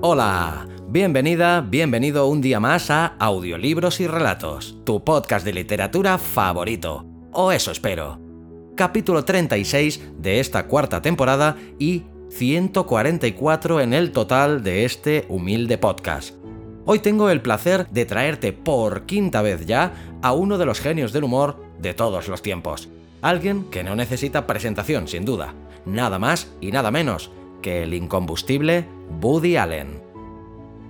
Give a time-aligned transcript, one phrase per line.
[0.00, 7.04] Hola, bienvenida, bienvenido un día más a Audiolibros y Relatos, tu podcast de literatura favorito.
[7.32, 8.20] O eso espero.
[8.76, 16.36] Capítulo 36 de esta cuarta temporada y 144 en el total de este humilde podcast.
[16.84, 21.12] Hoy tengo el placer de traerte por quinta vez ya a uno de los genios
[21.12, 22.88] del humor de todos los tiempos.
[23.20, 25.54] Alguien que no necesita presentación, sin duda.
[25.86, 28.86] Nada más y nada menos que el incombustible
[29.20, 30.08] Woody Allen.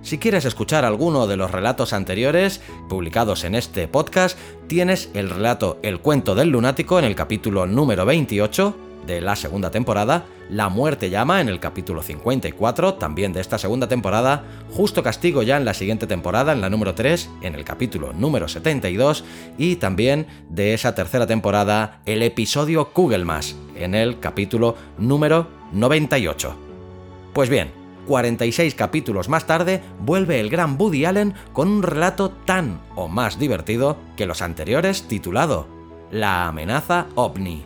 [0.01, 5.77] Si quieres escuchar alguno de los relatos anteriores publicados en este podcast, tienes el relato
[5.83, 11.09] El cuento del lunático en el capítulo número 28 de la segunda temporada, La muerte
[11.09, 15.73] llama en el capítulo 54 también de esta segunda temporada, Justo castigo ya en la
[15.73, 19.25] siguiente temporada, en la número 3, en el capítulo número 72
[19.57, 26.55] y también de esa tercera temporada, el episodio Kugelmas en el capítulo número 98.
[27.33, 27.71] Pues bien,
[28.07, 33.37] 46 capítulos más tarde, vuelve el gran Woody Allen con un relato tan o más
[33.37, 35.67] divertido que los anteriores titulado
[36.11, 37.63] La amenaza ovni.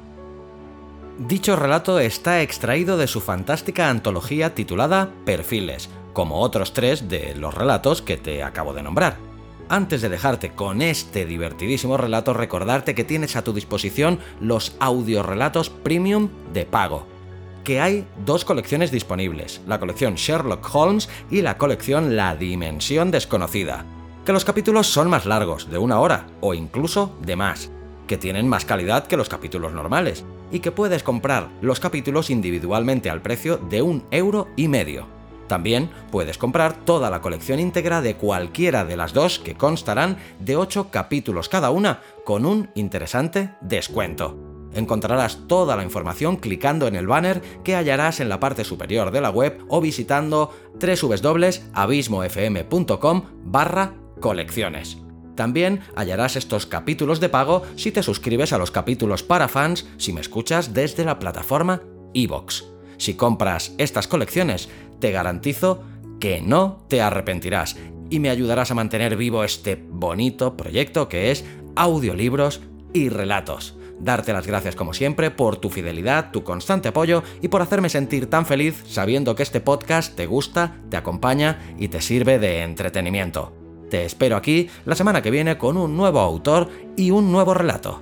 [1.17, 7.53] Dicho relato está extraído de su fantástica antología titulada Perfiles, como otros tres de los
[7.53, 9.17] relatos que te acabo de nombrar.
[9.69, 15.69] Antes de dejarte con este divertidísimo relato, recordarte que tienes a tu disposición los audiorelatos
[15.69, 17.12] premium de pago
[17.64, 23.86] que hay dos colecciones disponibles, la colección Sherlock Holmes y la colección La Dimensión Desconocida,
[24.25, 27.72] que los capítulos son más largos, de una hora, o incluso de más,
[28.07, 33.09] que tienen más calidad que los capítulos normales, y que puedes comprar los capítulos individualmente
[33.09, 35.07] al precio de un euro y medio.
[35.47, 40.56] También puedes comprar toda la colección íntegra de cualquiera de las dos que constarán de
[40.56, 44.53] 8 capítulos cada una con un interesante descuento.
[44.73, 49.22] Encontrarás toda la información clicando en el banner que hallarás en la parte superior de
[49.22, 54.97] la web o visitando www.abismofm.com barra colecciones.
[55.35, 60.13] También hallarás estos capítulos de pago si te suscribes a los capítulos para fans si
[60.13, 61.81] me escuchas desde la plataforma
[62.13, 62.63] iVoox.
[62.97, 64.69] Si compras estas colecciones,
[65.00, 65.84] te garantizo
[66.19, 67.75] que no te arrepentirás
[68.09, 71.44] y me ayudarás a mantener vivo este bonito proyecto que es
[71.75, 72.61] audiolibros
[72.94, 77.61] y relatos darte las gracias como siempre por tu fidelidad, tu constante apoyo y por
[77.61, 82.39] hacerme sentir tan feliz sabiendo que este podcast te gusta, te acompaña y te sirve
[82.39, 83.53] de entretenimiento.
[83.89, 88.01] Te espero aquí la semana que viene con un nuevo autor y un nuevo relato.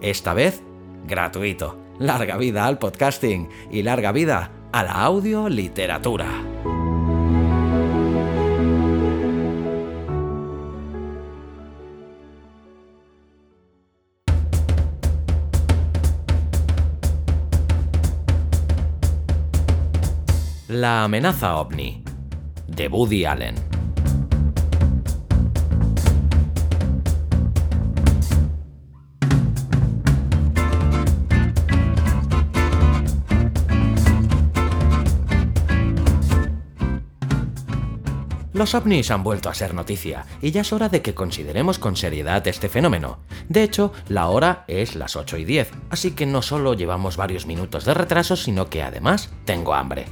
[0.00, 0.62] Esta vez,
[1.06, 1.78] gratuito.
[1.98, 6.79] Larga vida al podcasting y larga vida a la audioliteratura.
[20.72, 22.04] La amenaza ovni
[22.68, 23.56] de Woody Allen.
[38.52, 41.96] Los ovnis han vuelto a ser noticia, y ya es hora de que consideremos con
[41.96, 43.18] seriedad este fenómeno.
[43.48, 47.46] De hecho, la hora es las 8 y 10, así que no solo llevamos varios
[47.46, 50.06] minutos de retraso, sino que además tengo hambre.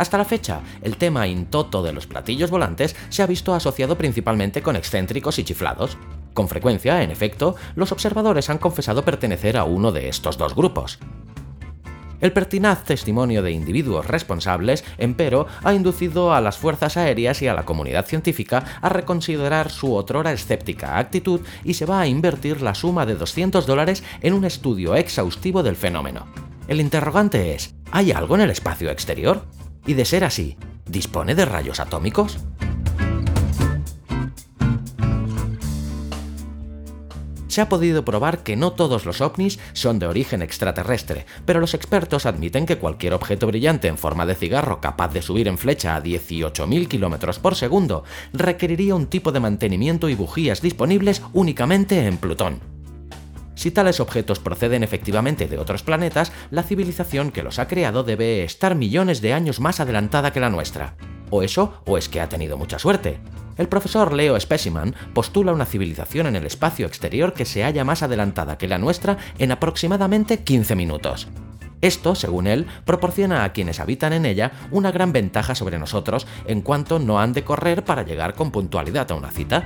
[0.00, 4.62] Hasta la fecha, el tema intoto de los platillos volantes se ha visto asociado principalmente
[4.62, 5.98] con excéntricos y chiflados.
[6.32, 10.98] Con frecuencia, en efecto, los observadores han confesado pertenecer a uno de estos dos grupos.
[12.22, 17.54] El pertinaz testimonio de individuos responsables, empero, ha inducido a las fuerzas aéreas y a
[17.54, 22.74] la comunidad científica a reconsiderar su otrora escéptica actitud y se va a invertir la
[22.74, 26.24] suma de 200 dólares en un estudio exhaustivo del fenómeno.
[26.68, 29.44] El interrogante es, ¿hay algo en el espacio exterior?
[29.86, 30.56] Y de ser así,
[30.86, 32.38] ¿dispone de rayos atómicos?
[37.50, 41.74] Se ha podido probar que no todos los ovnis son de origen extraterrestre, pero los
[41.74, 45.96] expertos admiten que cualquier objeto brillante en forma de cigarro capaz de subir en flecha
[45.96, 52.18] a 18.000 km por segundo requeriría un tipo de mantenimiento y bujías disponibles únicamente en
[52.18, 52.79] Plutón.
[53.54, 58.44] Si tales objetos proceden efectivamente de otros planetas, la civilización que los ha creado debe
[58.44, 60.96] estar millones de años más adelantada que la nuestra.
[61.30, 63.20] O eso, o es que ha tenido mucha suerte.
[63.56, 68.02] El profesor Leo Specimen postula una civilización en el espacio exterior que se halla más
[68.02, 71.28] adelantada que la nuestra en aproximadamente 15 minutos.
[71.82, 76.62] Esto, según él, proporciona a quienes habitan en ella una gran ventaja sobre nosotros en
[76.62, 79.64] cuanto no han de correr para llegar con puntualidad a una cita.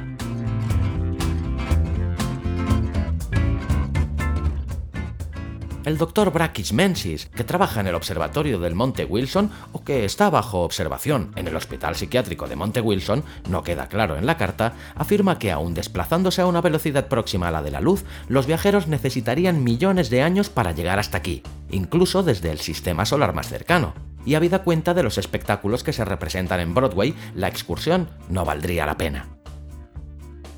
[5.85, 10.31] El doctor Brakis Mensis, que trabaja en el observatorio del Monte Wilson o que está
[10.31, 14.75] bajo observación en el Hospital Psiquiátrico de Monte Wilson, no queda claro en la carta,
[14.95, 18.89] afirma que aún desplazándose a una velocidad próxima a la de la luz, los viajeros
[18.89, 23.95] necesitarían millones de años para llegar hasta aquí, incluso desde el sistema solar más cercano.
[24.27, 28.87] Y habida cuenta de los espectáculos que se representan en Broadway, la excursión no valdría
[28.87, 29.34] la pena.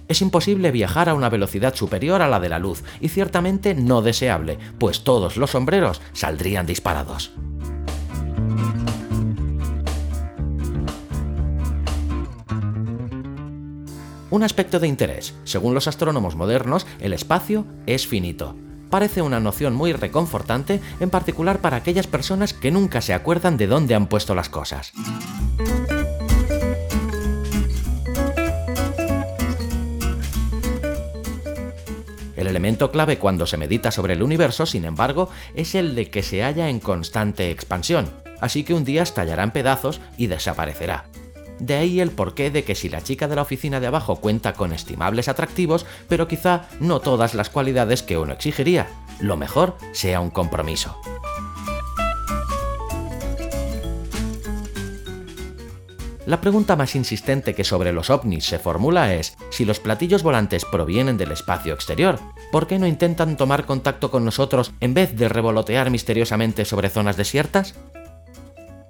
[0.08, 4.02] Es imposible viajar a una velocidad superior a la de la luz y ciertamente no
[4.02, 7.32] deseable, pues todos los sombreros saldrían disparados.
[14.28, 15.34] Un aspecto de interés.
[15.44, 18.56] Según los astrónomos modernos, el espacio es finito.
[18.90, 23.66] Parece una noción muy reconfortante, en particular para aquellas personas que nunca se acuerdan de
[23.66, 24.92] dónde han puesto las cosas.
[32.46, 36.22] El elemento clave cuando se medita sobre el universo, sin embargo, es el de que
[36.22, 38.08] se halla en constante expansión,
[38.40, 41.06] así que un día estallará en pedazos y desaparecerá.
[41.58, 44.52] De ahí el porqué de que si la chica de la oficina de abajo cuenta
[44.52, 48.86] con estimables atractivos, pero quizá no todas las cualidades que uno exigiría,
[49.18, 50.96] lo mejor sea un compromiso.
[56.26, 60.64] La pregunta más insistente que sobre los ovnis se formula es si los platillos volantes
[60.64, 62.18] provienen del espacio exterior,
[62.50, 67.16] ¿por qué no intentan tomar contacto con nosotros en vez de revolotear misteriosamente sobre zonas
[67.16, 67.76] desiertas?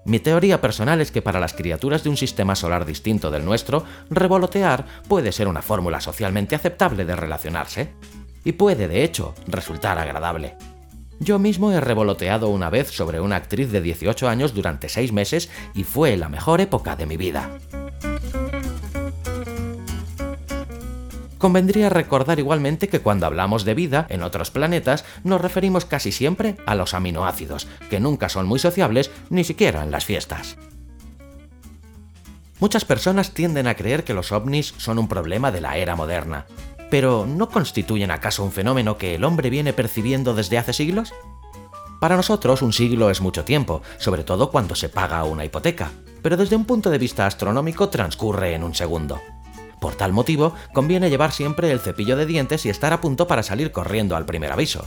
[0.07, 3.85] Mi teoría personal es que para las criaturas de un sistema solar distinto del nuestro,
[4.09, 7.93] revolotear puede ser una fórmula socialmente aceptable de relacionarse.
[8.45, 10.57] Y puede, de hecho, resultar agradable.
[11.19, 15.51] Yo mismo he revoloteado una vez sobre una actriz de 18 años durante 6 meses
[15.75, 17.51] y fue la mejor época de mi vida.
[21.39, 26.57] Convendría recordar igualmente que cuando hablamos de vida en otros planetas nos referimos casi siempre
[26.67, 30.57] a los aminoácidos, que nunca son muy sociables ni siquiera en las fiestas.
[32.59, 36.47] Muchas personas tienden a creer que los ovnis son un problema de la era moderna,
[36.91, 41.13] pero ¿no constituyen acaso un fenómeno que el hombre viene percibiendo desde hace siglos?
[42.01, 45.91] Para nosotros un siglo es mucho tiempo, sobre todo cuando se paga una hipoteca,
[46.23, 49.21] pero desde un punto de vista astronómico transcurre en un segundo.
[49.81, 53.43] Por tal motivo, conviene llevar siempre el cepillo de dientes y estar a punto para
[53.43, 54.85] salir corriendo al primer aviso.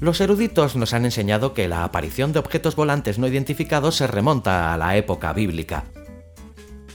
[0.00, 4.74] Los eruditos nos han enseñado que la aparición de objetos volantes no identificados se remonta
[4.74, 5.84] a la época bíblica,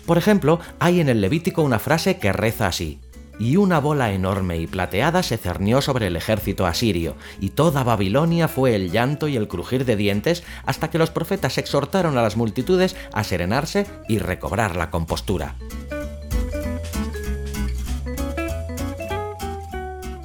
[0.09, 2.99] por ejemplo, hay en el Levítico una frase que reza así.
[3.37, 8.47] Y una bola enorme y plateada se cernió sobre el ejército asirio, y toda Babilonia
[8.47, 12.37] fue el llanto y el crujir de dientes hasta que los profetas exhortaron a las
[12.37, 15.53] multitudes a serenarse y recobrar la compostura.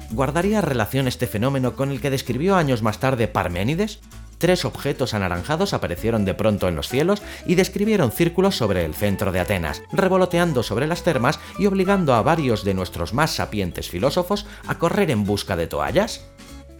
[0.09, 3.99] ¿Guardaría relación este fenómeno con el que describió años más tarde Parménides?
[4.37, 9.31] Tres objetos anaranjados aparecieron de pronto en los cielos y describieron círculos sobre el centro
[9.31, 14.45] de Atenas, revoloteando sobre las termas y obligando a varios de nuestros más sapientes filósofos
[14.67, 16.25] a correr en busca de toallas?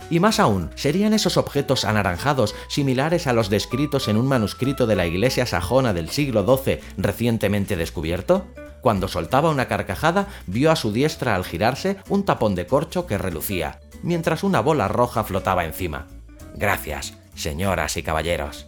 [0.10, 4.96] Y más aún, ¿serían esos objetos anaranjados similares a los descritos en un manuscrito de
[4.96, 8.46] la iglesia sajona del siglo XII recientemente descubierto?
[8.82, 13.18] Cuando soltaba una carcajada, vio a su diestra al girarse un tapón de corcho que
[13.18, 16.06] relucía, mientras una bola roja flotaba encima.
[16.54, 18.68] Gracias, señoras y caballeros.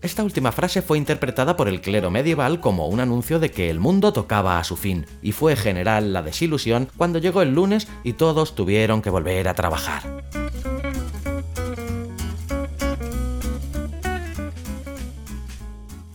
[0.00, 3.80] Esta última frase fue interpretada por el clero medieval como un anuncio de que el
[3.80, 8.12] mundo tocaba a su fin, y fue general la desilusión cuando llegó el lunes y
[8.12, 10.02] todos tuvieron que volver a trabajar.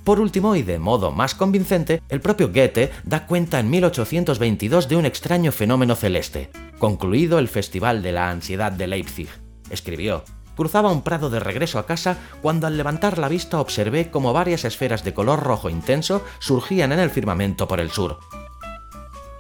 [0.03, 4.95] Por último, y de modo más convincente, el propio Goethe da cuenta en 1822 de
[4.97, 6.49] un extraño fenómeno celeste.
[6.77, 9.29] Concluido el Festival de la Ansiedad de Leipzig,
[9.69, 14.33] escribió, Cruzaba un prado de regreso a casa cuando al levantar la vista observé como
[14.33, 18.19] varias esferas de color rojo intenso surgían en el firmamento por el sur.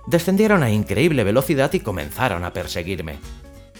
[0.07, 3.19] Descendieron a increíble velocidad y comenzaron a perseguirme.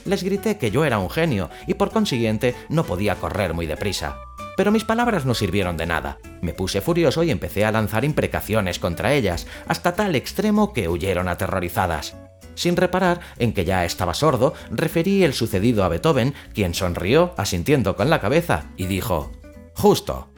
[0.06, 4.18] Les grité que yo era un genio y por consiguiente no podía correr muy deprisa.
[4.56, 6.20] Pero mis palabras no sirvieron de nada.
[6.42, 11.28] Me puse furioso y empecé a lanzar imprecaciones contra ellas, hasta tal extremo que huyeron
[11.28, 12.16] aterrorizadas.
[12.56, 17.96] Sin reparar en que ya estaba sordo, referí el sucedido a Beethoven, quien sonrió, asintiendo
[17.96, 19.32] con la cabeza, y dijo,
[19.76, 20.30] Justo.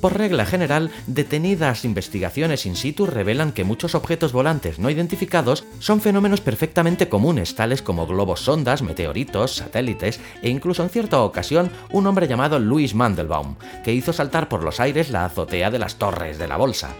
[0.00, 6.00] Por regla general, detenidas investigaciones in situ revelan que muchos objetos volantes no identificados son
[6.00, 12.06] fenómenos perfectamente comunes, tales como globos sondas, meteoritos, satélites e incluso en cierta ocasión un
[12.06, 16.38] hombre llamado Louis Mandelbaum, que hizo saltar por los aires la azotea de las torres
[16.38, 16.94] de la bolsa.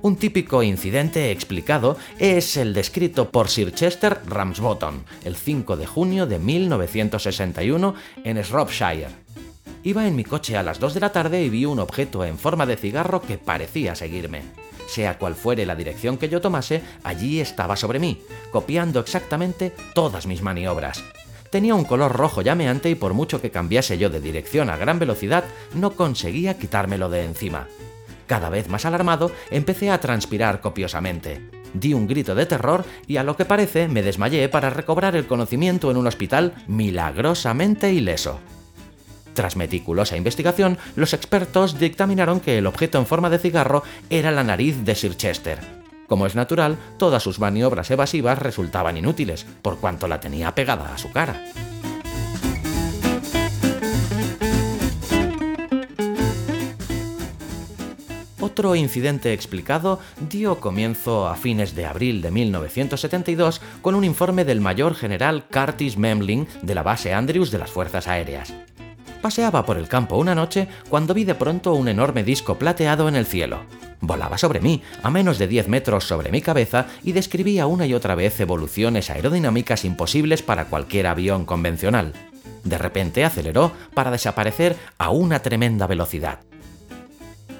[0.00, 6.26] Un típico incidente explicado es el descrito por Sir Chester Ramsbottom el 5 de junio
[6.26, 7.94] de 1961
[8.24, 9.08] en Shropshire.
[9.84, 12.36] Iba en mi coche a las 2 de la tarde y vi un objeto en
[12.36, 14.42] forma de cigarro que parecía seguirme.
[14.88, 20.26] Sea cual fuere la dirección que yo tomase, allí estaba sobre mí, copiando exactamente todas
[20.26, 21.04] mis maniobras.
[21.50, 24.98] Tenía un color rojo llameante y por mucho que cambiase yo de dirección a gran
[24.98, 25.44] velocidad,
[25.74, 27.68] no conseguía quitármelo de encima.
[28.26, 31.40] Cada vez más alarmado, empecé a transpirar copiosamente.
[31.72, 35.26] Di un grito de terror y a lo que parece me desmayé para recobrar el
[35.26, 38.40] conocimiento en un hospital milagrosamente ileso.
[39.38, 44.42] Tras meticulosa investigación, los expertos dictaminaron que el objeto en forma de cigarro era la
[44.42, 45.60] nariz de Sir Chester.
[46.08, 50.98] Como es natural, todas sus maniobras evasivas resultaban inútiles, por cuanto la tenía pegada a
[50.98, 51.40] su cara.
[58.40, 64.60] Otro incidente explicado dio comienzo a fines de abril de 1972 con un informe del
[64.60, 68.52] mayor general Curtis Memling de la base Andrews de las Fuerzas Aéreas.
[69.22, 73.16] Paseaba por el campo una noche cuando vi de pronto un enorme disco plateado en
[73.16, 73.60] el cielo.
[74.00, 77.94] Volaba sobre mí, a menos de 10 metros sobre mi cabeza, y describía una y
[77.94, 82.12] otra vez evoluciones aerodinámicas imposibles para cualquier avión convencional.
[82.62, 86.40] De repente aceleró para desaparecer a una tremenda velocidad.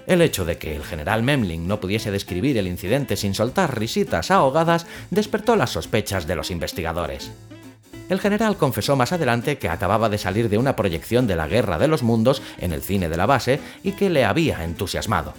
[0.06, 4.30] El hecho de que el general Memling no pudiese describir el incidente sin soltar risitas
[4.30, 7.30] ahogadas despertó las sospechas de los investigadores.
[8.08, 11.78] El general confesó más adelante que acababa de salir de una proyección de la Guerra
[11.78, 15.34] de los Mundos en el cine de la base y que le había entusiasmado.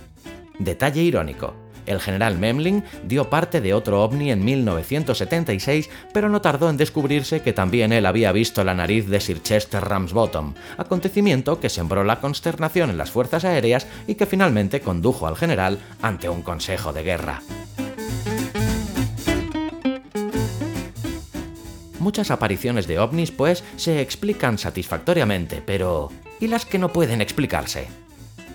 [0.60, 1.54] Detalle irónico.
[1.86, 7.42] El general Memling dio parte de otro ovni en 1976, pero no tardó en descubrirse
[7.42, 12.20] que también él había visto la nariz de Sir Chester Ramsbottom, acontecimiento que sembró la
[12.20, 17.02] consternación en las fuerzas aéreas y que finalmente condujo al general ante un consejo de
[17.02, 17.42] guerra.
[22.00, 27.88] Muchas apariciones de ovnis, pues, se explican satisfactoriamente, pero ¿y las que no pueden explicarse?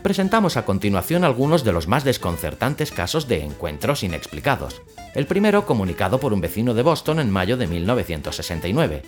[0.02, 4.82] Presentamos a continuación algunos de los más desconcertantes casos de encuentros inexplicados.
[5.14, 9.02] El primero comunicado por un vecino de Boston en mayo de 1969.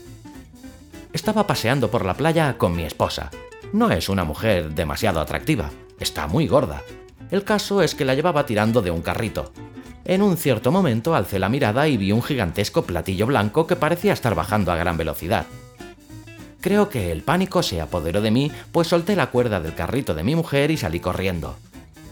[1.12, 3.30] Estaba paseando por la playa con mi esposa.
[3.72, 6.82] No es una mujer demasiado atractiva, está muy gorda.
[7.30, 9.52] El caso es que la llevaba tirando de un carrito.
[10.08, 14.12] En un cierto momento alcé la mirada y vi un gigantesco platillo blanco que parecía
[14.12, 15.46] estar bajando a gran velocidad.
[16.60, 20.22] Creo que el pánico se apoderó de mí, pues solté la cuerda del carrito de
[20.22, 21.56] mi mujer y salí corriendo.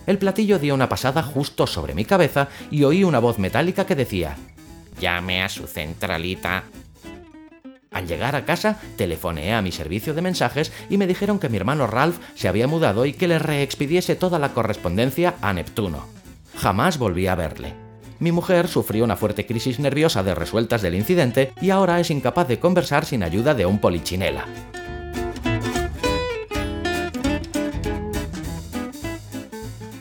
[0.07, 3.95] El platillo dio una pasada justo sobre mi cabeza y oí una voz metálica que
[3.95, 4.37] decía,
[5.01, 6.65] Llame a su centralita.
[7.93, 11.59] Al llegar a casa, telefoneé a mi servicio de mensajes y me dijeron que mi
[11.59, 16.07] hermano Ralph se había mudado y que le reexpidiese toda la correspondencia a Neptuno.
[16.57, 17.84] Jamás volví a verle.
[18.19, 22.49] Mi mujer sufrió una fuerte crisis nerviosa de resueltas del incidente y ahora es incapaz
[22.49, 24.47] de conversar sin ayuda de un polichinela.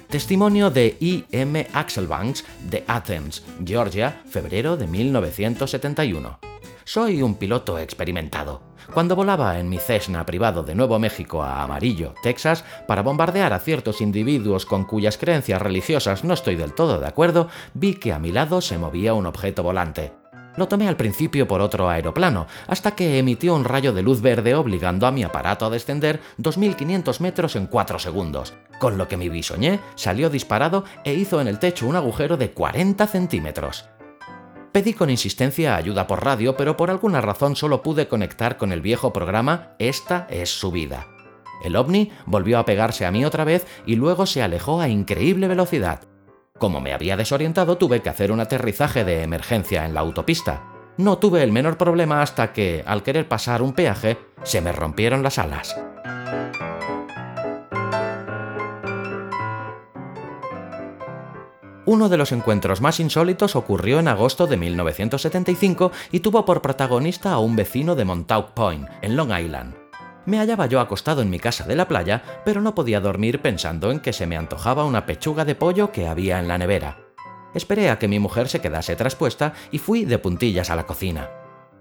[0.09, 1.25] Testimonio de I.
[1.31, 1.67] M.
[1.73, 6.39] Axelbanks de Athens, Georgia, febrero de 1971.
[6.83, 12.15] Soy un piloto experimentado cuando volaba en mi Cessna privado de Nuevo México a Amarillo,
[12.23, 17.07] Texas, para bombardear a ciertos individuos con cuyas creencias religiosas no estoy del todo de
[17.07, 20.11] acuerdo, vi que a mi lado se movía un objeto volante.
[20.55, 24.53] Lo tomé al principio por otro aeroplano, hasta que emitió un rayo de luz verde
[24.53, 29.29] obligando a mi aparato a descender 2.500 metros en 4 segundos, con lo que mi
[29.29, 33.85] bisoñé salió disparado e hizo en el techo un agujero de 40 centímetros.
[34.73, 38.81] Pedí con insistencia ayuda por radio, pero por alguna razón solo pude conectar con el
[38.81, 41.05] viejo programa Esta es su vida.
[41.63, 45.47] El ovni volvió a pegarse a mí otra vez y luego se alejó a increíble
[45.47, 46.01] velocidad.
[46.57, 50.63] Como me había desorientado, tuve que hacer un aterrizaje de emergencia en la autopista.
[50.97, 55.21] No tuve el menor problema hasta que, al querer pasar un peaje, se me rompieron
[55.21, 55.75] las alas.
[61.85, 67.33] Uno de los encuentros más insólitos ocurrió en agosto de 1975 y tuvo por protagonista
[67.33, 69.75] a un vecino de Montauk Point, en Long Island.
[70.25, 73.91] Me hallaba yo acostado en mi casa de la playa, pero no podía dormir pensando
[73.91, 76.99] en que se me antojaba una pechuga de pollo que había en la nevera.
[77.53, 81.29] Esperé a que mi mujer se quedase traspuesta y fui de puntillas a la cocina.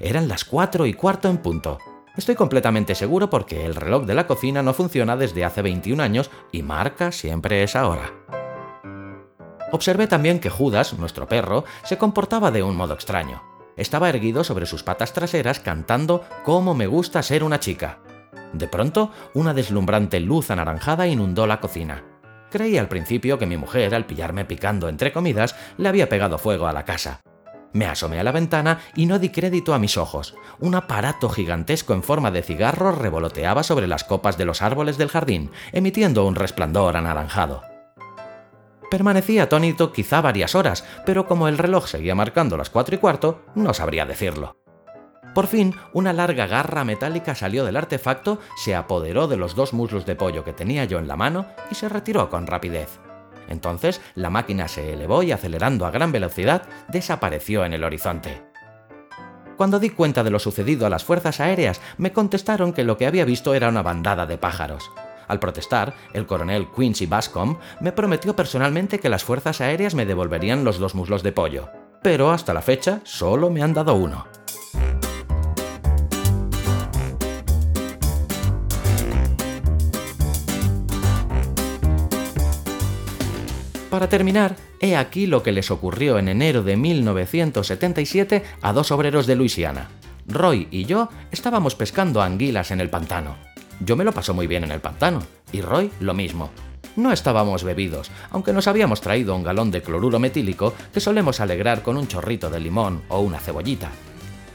[0.01, 1.79] Eran las cuatro y cuarto en punto.
[2.17, 6.29] Estoy completamente seguro porque el reloj de la cocina no funciona desde hace 21 años
[6.51, 8.42] y marca siempre esa hora.
[9.73, 13.43] Observé también que Judas, nuestro perro, se comportaba de un modo extraño.
[13.77, 17.99] Estaba erguido sobre sus patas traseras cantando Cómo me gusta ser una chica.
[18.53, 22.05] De pronto, una deslumbrante luz anaranjada inundó la cocina.
[22.51, 26.67] Creí al principio que mi mujer, al pillarme picando entre comidas, le había pegado fuego
[26.67, 27.21] a la casa.
[27.73, 30.35] Me asomé a la ventana y no di crédito a mis ojos.
[30.61, 35.09] Un aparato gigantesco en forma de cigarro revoloteaba sobre las copas de los árboles del
[35.09, 37.72] jardín, emitiendo un resplandor anaranjado.
[38.93, 43.41] Permanecí atónito quizá varias horas, pero como el reloj seguía marcando las cuatro y cuarto,
[43.55, 44.59] no sabría decirlo.
[45.35, 50.05] Por fin, una larga garra metálica salió del artefacto, se apoderó de los dos muslos
[50.05, 53.01] de pollo que tenía yo en la mano y se retiró con rapidez.
[53.49, 58.43] Entonces, la máquina se elevó y acelerando a gran velocidad, desapareció en el horizonte.
[59.57, 63.07] Cuando di cuenta de lo sucedido a las fuerzas aéreas, me contestaron que lo que
[63.07, 64.91] había visto era una bandada de pájaros.
[65.29, 70.65] Al protestar, el coronel Quincy Bascom me prometió personalmente que las fuerzas aéreas me devolverían
[70.65, 71.69] los dos muslos de pollo.
[72.03, 74.27] Pero hasta la fecha solo me han dado uno.
[83.93, 89.27] Para terminar, he aquí lo que les ocurrió en enero de 1977 a dos obreros
[89.27, 89.91] de Luisiana.
[90.27, 93.52] Roy y yo estábamos pescando anguilas en el pantano.
[93.85, 96.51] Yo me lo paso muy bien en el pantano, y Roy lo mismo.
[96.95, 101.83] No estábamos bebidos, aunque nos habíamos traído un galón de cloruro metílico que solemos alegrar
[101.83, 103.91] con un chorrito de limón o una cebollita.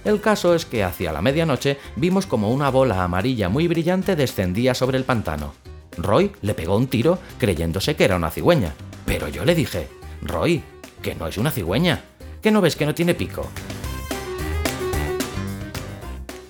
[0.05, 4.73] El caso es que hacia la medianoche vimos como una bola amarilla muy brillante descendía
[4.73, 5.53] sobre el pantano.
[5.97, 9.89] Roy le pegó un tiro creyéndose que era una cigüeña, pero yo le dije,
[10.21, 10.63] Roy,
[11.01, 12.01] que no es una cigüeña,
[12.41, 13.49] que no ves que no tiene pico.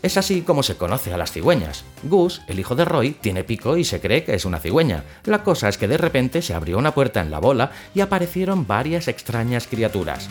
[0.08, 1.84] Es así como se conoce a las cigüeñas.
[2.04, 5.04] Gus, el hijo de Roy, tiene pico y se cree que es una cigüeña.
[5.26, 8.65] La cosa es que de repente se abrió una puerta en la bola y aparecieron
[8.65, 10.30] varias extrañas criaturas.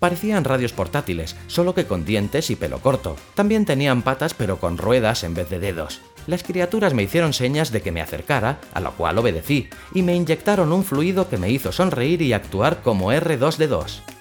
[0.00, 3.14] Parecían radios portátiles, solo que con dientes y pelo corto.
[3.36, 7.72] También tenían patas pero con ruedas en vez de dedos las criaturas me hicieron señas
[7.72, 11.50] de que me acercara, a lo cual obedecí, y me inyectaron un fluido que me
[11.50, 14.17] hizo sonreír y actuar como R2D2.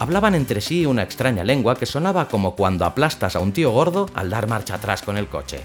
[0.00, 4.08] Hablaban entre sí una extraña lengua que sonaba como cuando aplastas a un tío gordo
[4.14, 5.60] al dar marcha atrás con el coche.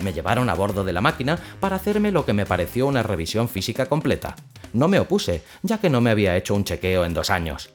[0.00, 3.48] Me llevaron a bordo de la máquina para hacerme lo que me pareció una revisión
[3.48, 4.36] física completa.
[4.74, 7.70] No me opuse, ya que no me había hecho un chequeo en dos años.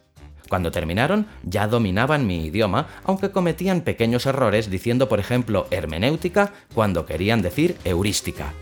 [0.47, 7.05] Cuando terminaron, ya dominaban mi idioma, aunque cometían pequeños errores diciendo, por ejemplo, hermenéutica cuando
[7.05, 8.53] querían decir heurística.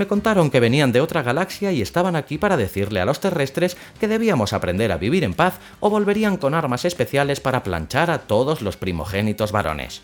[0.00, 3.76] Me contaron que venían de otra galaxia y estaban aquí para decirle a los terrestres
[4.00, 8.20] que debíamos aprender a vivir en paz o volverían con armas especiales para planchar a
[8.20, 10.00] todos los primogénitos varones.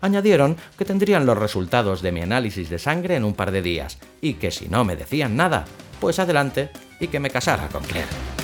[0.00, 3.98] Añadieron que tendrían los resultados de mi análisis de sangre en un par de días
[4.20, 5.64] y que si no me decían nada,
[5.98, 8.35] pues adelante y que me casara con Claire.